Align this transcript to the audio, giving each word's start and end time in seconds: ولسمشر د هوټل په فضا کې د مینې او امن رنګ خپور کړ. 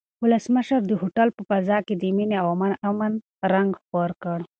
ولسمشر 0.23 0.81
د 0.87 0.91
هوټل 1.01 1.27
په 1.37 1.41
فضا 1.49 1.77
کې 1.87 1.93
د 1.97 2.03
مینې 2.17 2.37
او 2.41 2.47
امن 2.89 3.11
رنګ 3.53 3.69
خپور 3.81 4.09
کړ. 4.23 4.39